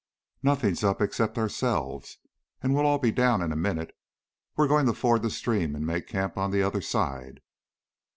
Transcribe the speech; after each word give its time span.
"Nothing's 0.41 0.83
up, 0.83 0.99
except 0.99 1.37
ourselves, 1.37 2.17
and 2.59 2.73
we'll 2.73 2.87
all 2.87 2.97
be 2.97 3.11
down 3.11 3.43
in 3.43 3.51
a 3.51 3.55
minute. 3.55 3.95
We're 4.57 4.67
going 4.67 4.87
to 4.87 4.93
ford 4.95 5.21
the 5.21 5.29
stream 5.29 5.75
and 5.75 5.85
make 5.85 6.07
camp 6.07 6.37
on 6.39 6.49
the 6.49 6.63
other 6.63 6.81
side." 6.81 7.39